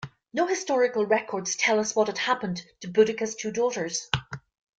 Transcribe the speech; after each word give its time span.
No 0.33 0.47
historical 0.47 1.05
records 1.05 1.55
tell 1.55 1.79
us 1.79 1.95
what 1.95 2.07
had 2.07 2.17
happened 2.17 2.63
to 2.79 2.87
Boudica's 2.87 3.35
two 3.35 3.51
daughters. 3.51 4.09